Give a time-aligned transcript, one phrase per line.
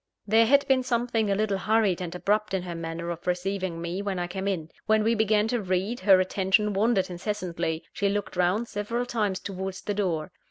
[0.25, 4.01] There had been something a little hurried and abrupt in her manner of receiving me,
[4.01, 4.71] when I came in.
[4.87, 9.81] When we began to read, her attention wandered incessantly; she looked round several times towards
[9.83, 10.31] the door.